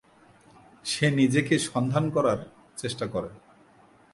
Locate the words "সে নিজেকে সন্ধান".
0.85-2.05